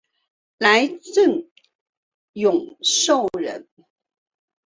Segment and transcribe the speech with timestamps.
[0.57, 1.49] 来瑱
[2.33, 3.69] 永寿人。